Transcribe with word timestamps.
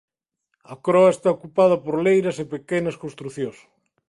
A 0.73 0.75
croa 0.85 1.13
está 1.15 1.29
ocupada 1.31 1.75
por 1.83 1.95
leiras 2.05 2.37
e 2.43 2.51
pequenas 2.55 2.99
construcións. 3.03 3.57